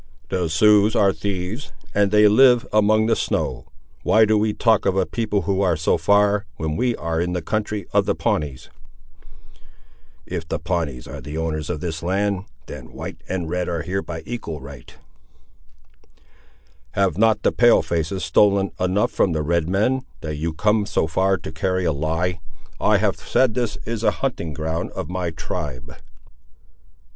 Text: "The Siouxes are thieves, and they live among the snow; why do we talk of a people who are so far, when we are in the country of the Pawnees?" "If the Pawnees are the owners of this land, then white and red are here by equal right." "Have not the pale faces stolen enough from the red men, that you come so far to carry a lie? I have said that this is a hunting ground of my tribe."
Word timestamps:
"The 0.29 0.47
Siouxes 0.47 0.95
are 0.99 1.13
thieves, 1.13 1.73
and 1.93 2.09
they 2.09 2.27
live 2.27 2.65
among 2.73 3.05
the 3.05 3.15
snow; 3.15 3.67
why 4.01 4.25
do 4.25 4.35
we 4.35 4.51
talk 4.51 4.87
of 4.87 4.97
a 4.97 5.05
people 5.05 5.43
who 5.43 5.61
are 5.61 5.77
so 5.77 5.95
far, 5.95 6.47
when 6.57 6.75
we 6.75 6.95
are 6.95 7.21
in 7.21 7.33
the 7.33 7.41
country 7.43 7.85
of 7.93 8.07
the 8.07 8.15
Pawnees?" 8.15 8.71
"If 10.25 10.47
the 10.47 10.57
Pawnees 10.57 11.07
are 11.07 11.21
the 11.21 11.37
owners 11.37 11.69
of 11.69 11.81
this 11.81 12.01
land, 12.01 12.45
then 12.65 12.93
white 12.93 13.21
and 13.29 13.47
red 13.47 13.69
are 13.69 13.83
here 13.83 14.01
by 14.01 14.23
equal 14.25 14.59
right." 14.59 14.91
"Have 16.93 17.19
not 17.19 17.43
the 17.43 17.51
pale 17.51 17.83
faces 17.83 18.25
stolen 18.25 18.71
enough 18.79 19.11
from 19.11 19.33
the 19.33 19.43
red 19.43 19.69
men, 19.69 20.01
that 20.21 20.35
you 20.35 20.51
come 20.51 20.87
so 20.87 21.05
far 21.05 21.37
to 21.37 21.51
carry 21.51 21.85
a 21.85 21.93
lie? 21.93 22.39
I 22.79 22.97
have 22.97 23.17
said 23.17 23.53
that 23.53 23.61
this 23.61 23.77
is 23.85 24.03
a 24.03 24.09
hunting 24.09 24.51
ground 24.53 24.89
of 24.93 25.11
my 25.11 25.29
tribe." 25.29 25.95